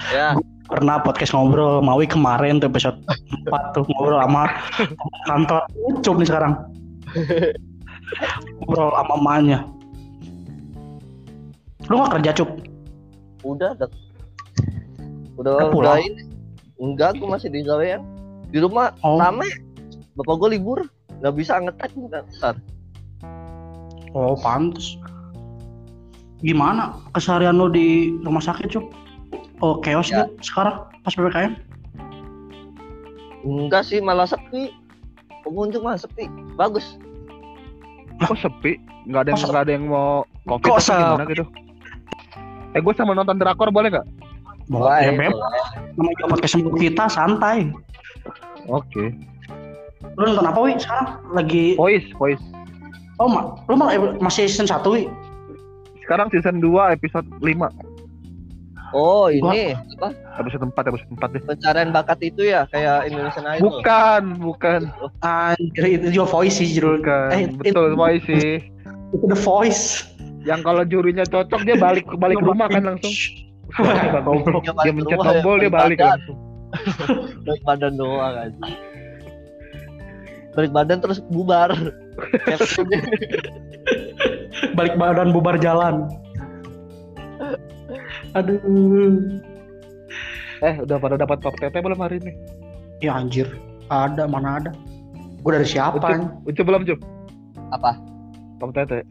ya 0.07 0.35
Pernah 0.65 0.97
podcast 0.99 1.29
ngobrol 1.31 1.77
Maui 1.79 2.05
kemarin 2.05 2.57
tuh 2.57 2.67
episode 2.67 2.97
4 3.45 3.53
tuh 3.71 3.85
ngobrol 3.87 4.17
sama 4.17 4.49
kantor 5.25 5.61
Ucup 5.85 6.15
nih 6.17 6.27
sekarang. 6.27 6.53
ngobrol 8.59 8.89
sama 8.91 9.13
emaknya. 9.15 9.59
Lu 11.85 12.01
gak 12.01 12.17
kerja 12.17 12.31
Cup? 12.35 12.49
udah 13.45 13.77
udah 13.77 13.89
udah 15.37 15.37
Udah 15.37 15.53
udah 15.55 15.69
pulang? 15.69 16.01
ini 16.01 16.25
enggak 16.75 17.13
gue 17.15 17.29
masih 17.29 17.53
di 17.53 17.61
gawean 17.61 18.01
di 18.49 18.57
rumah 18.57 18.89
Oh. 18.99 19.21
rame 19.21 19.45
bapak 20.15 20.33
gue 20.35 20.49
libur 20.51 20.79
nggak 21.15 21.33
bisa 21.35 21.61
ngetek 21.61 21.93
ntar 22.33 22.57
Oh 24.15 24.33
pantes. 24.39 24.95
Gimana 26.39 26.95
keseharian 27.11 27.59
lu 27.59 27.67
di 27.67 28.15
rumah 28.23 28.39
sakit 28.39 28.71
Cup? 28.71 28.87
Oh 29.59 29.83
chaos 29.83 30.07
Ya. 30.07 30.23
gak 30.23 30.39
sekarang 30.43 30.75
pas 31.03 31.13
PPKM? 31.13 31.53
enggak 33.45 33.85
sih 33.85 34.01
malah 34.01 34.25
sepi 34.25 34.73
pengunjung 35.45 35.85
malah 35.85 36.01
sepi 36.01 36.25
bagus 36.57 36.97
Kok 38.17 38.33
sepi? 38.41 38.81
Nggak 39.05 39.21
ada 39.21 39.29
yang 39.29 39.39
nggak 39.45 39.63
ada 39.69 39.73
yang 39.75 39.85
mau 39.85 40.25
kopi 40.49 40.65
Kok 40.65 40.79
atau 40.81 40.97
gimana 40.97 41.25
gitu? 41.29 41.45
Eh 42.73 42.79
gue 42.81 42.93
sama 42.97 43.13
nonton 43.13 43.37
drakor 43.37 43.69
boleh 43.69 43.91
nggak? 43.93 44.07
Boleh, 44.65 44.97
ya, 45.05 45.11
Beb. 45.13 45.35
Namanya 45.93 46.25
podcast 46.25 46.57
kita 46.57 47.05
santai. 47.05 47.69
Oke. 48.65 49.13
Lu 50.17 50.23
nonton 50.25 50.47
apa 50.49 50.59
Wi 50.63 50.73
sekarang? 50.79 51.21
Lagi 51.35 51.77
Voice, 51.77 52.07
voice. 52.17 52.41
Oh, 53.15 53.31
ma 53.31 53.55
lu 53.65 53.75
ma- 53.75 53.95
eh, 53.95 53.99
masih 54.19 54.47
season 54.47 54.67
1 54.67 54.83
Wi? 54.91 55.07
Sekarang 56.03 56.27
season 56.29 56.59
2 56.59 56.91
episode 56.91 57.25
5 57.39 57.71
oh 58.93 59.27
ini. 59.27 59.73
Apa? 59.97 60.11
Episode 60.39 60.67
4 60.71 60.89
episode 60.91 61.09
4 61.15 61.33
deh. 61.35 61.41
Pencarian 61.43 61.89
bakat 61.91 62.19
itu 62.21 62.47
ya 62.47 62.67
kayak 62.69 63.07
Indonesian 63.07 63.47
Idol. 63.47 63.63
Bukan, 63.71 64.21
bukan. 64.39 64.79
Anjir, 65.19 65.83
itu 65.99 66.07
juga 66.11 66.27
voice 66.29 66.59
sih 66.59 66.67
judul. 66.69 66.99
Bukan, 67.03 67.27
Eh, 67.31 67.47
betul 67.51 67.95
voice 67.95 68.23
sih. 68.27 68.59
Itu 69.11 69.25
the 69.27 69.39
voice. 69.39 70.07
Yang 70.45 70.61
kalau 70.61 70.83
jurinya 70.85 71.25
cocok 71.25 71.61
dia 71.65 71.75
balik 71.75 72.05
balik 72.15 72.37
ke 72.37 72.45
rumah 72.45 72.67
kan 72.69 72.83
langsung. 72.85 73.11
Dia 73.75 74.91
mencet 74.93 75.17
rumah 75.17 75.33
ya, 75.33 75.41
tombol 75.41 75.55
dia 75.59 75.71
balik 75.71 75.99
langsung 75.99 76.37
baik 77.45 77.61
badan 77.63 77.93
doang 77.95 78.33
kan 78.35 78.51
balik 80.53 80.71
badan 80.71 80.97
terus 80.99 81.19
bubar. 81.27 81.71
Balik 84.77 84.95
badan 84.95 85.35
bubar 85.35 85.59
jalan. 85.59 86.07
Aduh. 88.35 89.39
Eh, 90.63 90.75
udah 90.81 90.97
pada 90.99 91.15
dapat 91.19 91.39
pop 91.43 91.55
tete 91.59 91.79
belum 91.79 91.99
hari 91.99 92.19
ini? 92.23 92.31
Ya 93.03 93.19
anjir. 93.19 93.47
Ada 93.91 94.27
mana 94.27 94.63
ada. 94.63 94.71
Gue 95.43 95.51
dari 95.53 95.67
siapa? 95.67 95.99
Ucup 96.47 96.65
belum, 96.65 96.83
Cup? 96.87 96.99
apa 97.73 97.97
Pop 98.61 98.71
tete. 98.71 99.03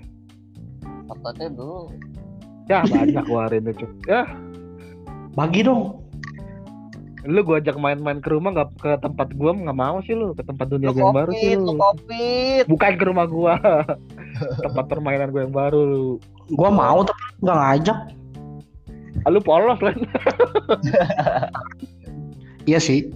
Faktornya 1.05 1.53
dulu 1.53 1.93
Ya, 2.65 2.81
banyak 2.81 3.29
gua 3.29 3.45
hari 3.45 3.61
ini, 3.61 3.77
Cup. 3.77 3.91
Ya, 4.09 4.25
Bagi 5.37 5.67
dong. 5.67 6.04
Lu 7.25 7.41
gua 7.41 7.57
ajak 7.61 7.77
main-main 7.81 8.21
ke 8.21 8.29
rumah 8.29 8.53
nggak 8.53 8.69
ke 8.79 8.91
tempat 9.01 9.33
gua 9.35 9.57
nggak 9.57 9.77
mau 9.77 10.01
sih 10.05 10.13
lu, 10.13 10.37
ke 10.37 10.45
tempat 10.45 10.69
dunia 10.69 10.93
lu 10.93 10.95
gua 10.95 11.03
yang 11.03 11.17
baru 11.17 11.33
sih 11.33 11.53
lu 11.57 11.73
lu. 11.73 11.81
covid 11.81 12.65
Bukan 12.69 12.93
ke 13.01 13.05
rumah 13.05 13.27
gua. 13.27 13.55
tempat 14.67 14.85
permainan 14.89 15.33
gua 15.33 15.43
yang 15.49 15.55
baru 15.55 15.81
lu. 15.83 16.07
Gue 16.53 16.69
mau 16.69 17.01
tapi 17.01 17.23
nggak 17.41 17.57
ngajak. 17.57 17.99
Ah, 19.25 19.31
lu 19.33 19.41
polos 19.41 19.81
lah. 19.81 19.95
Iya 22.65 22.81
sih. 22.81 23.13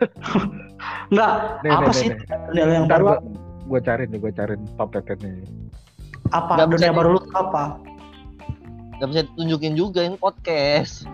Nggak. 1.12 1.32
Nih, 1.60 1.70
apa 1.76 1.92
nih, 1.92 1.96
sih 2.00 2.08
nih, 2.56 2.64
yang 2.64 2.88
Ntar 2.88 3.04
baru? 3.04 3.04
gua, 3.04 3.16
gua 3.68 3.80
cari 3.84 4.08
nih, 4.08 4.16
gua 4.16 4.32
cariin 4.32 4.64
pop 4.80 4.88
tete 4.96 5.12
nih. 5.20 5.44
Apa 6.32 6.56
Nggak 6.56 6.68
bisa 6.72 6.88
dunia 6.88 6.92
baru 6.96 7.08
lu 7.16 7.20
apa? 7.36 7.76
nggak 8.98 9.08
bisa 9.14 9.22
ditunjukin 9.30 9.74
juga 9.78 10.00
ini 10.02 10.18
podcast 10.18 11.06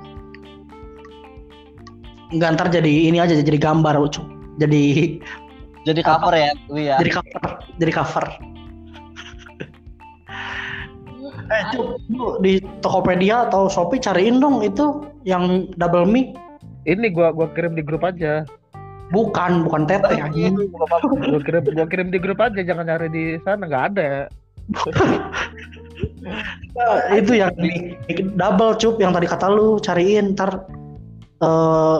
Nggak 2.32 2.50
ntar 2.56 2.66
jadi 2.72 3.12
ini 3.12 3.20
aja 3.20 3.36
jadi 3.36 3.60
gambar 3.60 4.00
Ucup. 4.00 4.24
Jadi 4.62 5.18
jadi 5.84 6.00
cover 6.00 6.32
ya 6.32 6.50
Wi 6.72 6.88
ya 6.88 6.96
jadi 7.02 7.10
cover 7.20 7.42
jadi 7.76 7.92
cover. 7.92 8.24
eh 11.44 11.62
Cup, 11.76 12.00
lu 12.08 12.40
di 12.40 12.56
Tokopedia 12.80 13.44
atau 13.48 13.68
Shopee 13.68 14.00
cariin 14.00 14.40
dong 14.40 14.64
itu 14.64 15.04
yang 15.28 15.68
double 15.76 16.08
mic. 16.08 16.32
Ini 16.88 17.12
gua 17.12 17.36
gua 17.36 17.52
kirim 17.52 17.76
di 17.76 17.84
grup 17.84 18.04
aja. 18.04 18.44
Bukan, 19.12 19.68
bukan 19.68 19.84
tete 19.84 20.16
anjing. 20.16 20.56
Gua 21.28 21.40
kirim 21.44 21.64
gua 21.76 21.84
kirim 21.84 22.08
di 22.08 22.16
grup 22.16 22.40
aja, 22.40 22.64
jangan 22.64 22.88
nyari 22.88 23.12
di 23.12 23.36
sana 23.44 23.68
nggak 23.68 23.84
ada. 23.92 24.32
Itu 27.20 27.36
yang 27.36 27.52
di 27.60 27.92
double 28.40 28.80
cup 28.80 28.96
yang 28.96 29.12
tadi 29.12 29.28
kata 29.28 29.52
lu 29.52 29.76
cariin 29.76 30.32
ntar 30.32 30.64
eh 31.40 31.98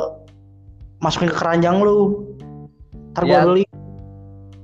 masukin 0.99 1.29
ke 1.29 1.37
keranjang 1.37 1.79
lu. 1.79 2.23
Ntar 3.13 3.25
gua 3.25 3.33
Iya. 3.33 3.45
beli. 3.45 3.65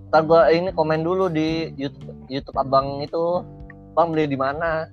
ntar 0.06 0.22
gua 0.24 0.50
ini 0.50 0.70
komen 0.70 1.00
dulu 1.00 1.30
di 1.30 1.70
YouTube 1.74 2.02
YouTube 2.26 2.58
abang 2.58 2.98
itu 2.98 3.46
bang 3.94 4.10
beli 4.10 4.26
di 4.26 4.34
mana 4.34 4.90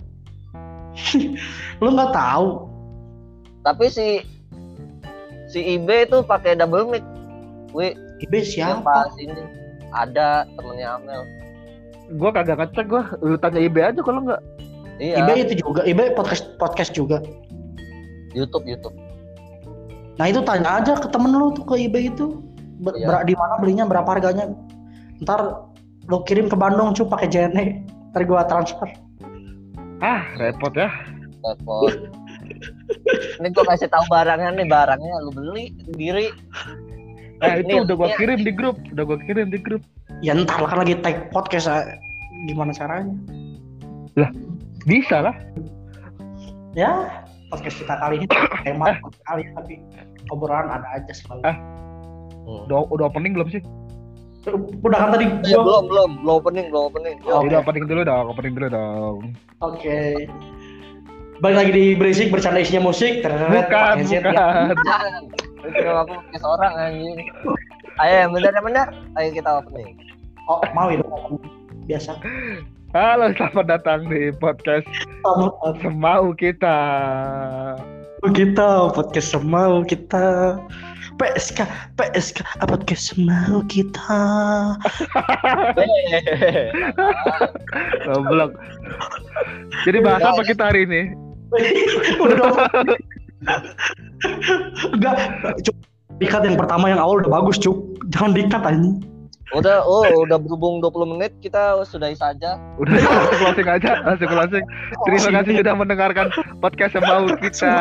Lu 1.81 1.89
nggak 1.89 2.11
tahu. 2.11 2.69
tapi 3.61 3.89
si 3.89 4.21
si 5.47 5.59
IB 5.75 6.07
itu 6.07 6.21
pakai 6.21 6.53
double 6.53 6.87
mic 6.87 7.03
Wi 7.73 7.91
Ibe 8.19 8.39
yang 8.39 8.79
siapa? 8.79 8.85
pas 8.85 9.11
ini 9.17 9.35
ada 9.89 10.45
temennya 10.53 10.95
Amel 10.95 11.21
Gua 12.13 12.31
kagak 12.31 12.61
ngecek 12.61 12.85
gua. 12.87 13.03
Lu 13.19 13.35
tanya 13.35 13.59
IB 13.59 13.75
aja 13.77 13.99
kalau 13.99 14.21
nggak. 14.21 14.39
iya 14.97 15.19
Ibe 15.19 15.33
itu 15.43 15.53
juga. 15.59 15.81
Ibe 15.83 16.13
podcast 16.13 16.45
podcast 16.55 16.93
juga. 16.93 17.19
YouTube 18.31 18.63
YouTube 18.63 18.95
Nah 20.17 20.25
itu 20.29 20.41
tanya 20.41 20.81
aja 20.81 20.97
ke 20.97 21.07
temen 21.09 21.31
lu 21.33 21.53
tuh 21.53 21.65
ke 21.65 21.77
eBay 21.77 22.09
itu 22.09 22.41
Ber- 22.77 22.93
Iya. 22.93 23.05
ber- 23.09 23.25
di 23.25 23.33
mana 23.33 23.57
belinya 23.57 23.85
berapa 23.89 24.05
harganya. 24.05 24.53
Ntar 25.25 25.65
lu 26.05 26.21
kirim 26.25 26.45
ke 26.45 26.53
Bandung 26.53 26.93
cu 26.93 27.09
pakai 27.09 27.25
JNE. 27.29 27.81
Ntar 28.13 28.21
gua 28.29 28.45
transfer. 28.45 28.89
Ah, 29.97 30.21
repot 30.37 30.73
ya. 30.77 30.89
telepon 31.37 32.11
ini 33.39 33.47
gua 33.53 33.65
kasih 33.73 33.87
tahu 33.87 34.03
barangnya 34.09 34.49
nih 34.57 34.67
barangnya 34.67 35.13
lu 35.23 35.31
beli 35.31 35.73
sendiri 35.85 36.33
Eh 37.37 37.61
itu 37.61 37.69
Nih, 37.69 37.85
udah 37.85 37.93
gua 37.93 38.09
iya. 38.09 38.17
kirim 38.17 38.39
di 38.41 38.49
grup, 38.49 38.81
udah 38.97 39.03
gua 39.05 39.17
kirim 39.21 39.53
di 39.53 39.61
grup. 39.61 39.85
Ya 40.25 40.33
ntar 40.33 40.57
lah 40.57 40.73
kan 40.73 40.81
lagi 40.81 40.97
tag 41.05 41.29
podcast 41.29 41.69
ah. 41.69 41.85
gimana 42.49 42.73
caranya? 42.73 43.13
Bisa 44.89 45.21
lah. 45.21 45.35
Ya 46.73 47.21
podcast 47.47 47.77
kita 47.79 47.93
kali 47.95 48.15
ini 48.19 48.25
tema 48.65 48.97
kali 49.23 49.43
tapi 49.53 49.73
obrolan 50.29 50.67
ada 50.67 50.87
aja 50.93 51.13
selalu. 51.13 51.41
Ah. 51.43 51.57
Udah 52.67 52.87
udah 52.89 53.05
opening 53.07 53.35
belum 53.35 53.49
sih? 53.49 53.61
Udah 54.79 54.97
kan 54.97 55.09
tadi 55.11 55.27
Eh, 55.27 55.51
gua. 55.51 55.63
belum 55.63 55.83
belum 55.87 56.09
belum 56.23 56.35
opening 56.37 56.65
belum 56.71 56.83
opening 56.87 57.15
Oh. 57.23 57.39
Oke. 57.39 57.47
Udah 57.51 57.59
opening 57.59 57.83
dulu 57.85 58.01
dong, 58.03 58.25
opening 58.31 58.53
dulu 58.55 58.67
dong. 58.69 59.17
Oke. 59.59 59.99
Balik 61.37 61.57
lagi 61.57 61.71
di 61.71 61.85
berisik 61.93 62.31
bercanda 62.31 62.57
isinya 62.57 62.87
musik. 62.87 63.21
Tereret, 63.21 63.69
Bukan, 63.69 63.93
ya. 64.03 64.21
bukan. 64.71 65.11
Lu 65.61 65.69
kira 65.69 65.99
aku 66.01 66.13
pakai 66.23 66.39
seorang 66.39 66.73
anjing 66.77 67.17
ayo 67.97 68.13
yang 68.23 68.31
benar 68.61 68.87
ayo 69.17 69.29
kita 69.33 69.49
opening 69.57 69.97
Oh 70.45 70.61
mau 70.71 70.87
itu 70.87 71.03
biasa. 71.89 72.13
Halo, 72.95 73.35
selamat 73.35 73.67
datang 73.67 74.07
di 74.07 74.31
podcast 74.39 74.87
Selamat 75.19 75.75
Semau 75.83 76.31
kita. 76.31 76.79
kita 78.31 78.95
podcast 78.95 79.35
semau 79.35 79.83
kita. 79.83 80.55
PSK 81.19 81.67
PSK 81.99 82.47
podcast 82.63 83.11
semau 83.11 83.59
kita. 83.67 84.23
Goblok. 88.07 88.55
Jadi 89.83 89.97
bahas 89.99 90.23
apa 90.23 90.47
kita 90.47 90.71
hari 90.71 90.87
ini? 90.87 91.01
udah 92.23 92.35
dong. 92.39 92.55
Enggak 94.95 95.15
cuk. 95.59 95.75
Dikat 96.23 96.41
yang 96.47 96.55
pertama 96.55 96.87
yang 96.87 97.03
awal 97.03 97.19
udah 97.19 97.35
bagus 97.35 97.59
cuk. 97.59 97.75
Jangan 98.15 98.31
dikat 98.31 98.63
anjing 98.63 99.16
udah 99.49 99.79
oh 99.79 100.03
udah 100.21 100.35
berhubung 100.35 100.83
20 100.83 101.15
menit 101.15 101.31
kita 101.39 101.79
sudahi 101.81 102.13
saja 102.13 102.59
Udah 102.75 102.99
langsung 102.99 103.39
closing 103.39 103.67
aja, 103.69 103.91
langsung 104.03 104.27
closing. 104.27 104.65
Terima 105.03 105.29
kasih 105.33 105.53
sudah 105.57 105.73
mendengarkan 105.73 106.25
podcast 106.59 106.91
Semau 106.93 107.31
kita. 107.39 107.73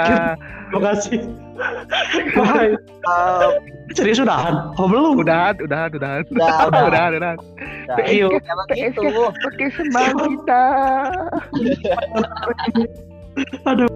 terima 0.70 0.80
kasih 0.94 1.18
Bye. 2.32 2.74
Uh, 3.02 3.50
serius 3.92 4.18
udahan 4.18 4.70
oh 4.76 4.86
belum 4.86 5.18
Udahan, 5.18 5.58
udahan, 5.58 5.90
udahan. 5.90 6.22
udah 6.30 6.54
udah 6.70 6.82
Udahan, 6.86 7.10
udahan. 7.14 7.36
udah. 7.90 8.06
Ayo. 8.06 8.28
Podcast 9.42 9.74
Semau 9.74 10.14
kita. 10.22 10.62
aduh 13.64 13.90